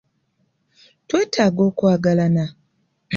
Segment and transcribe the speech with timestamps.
[1.07, 2.45] Twetaaga okwagalana.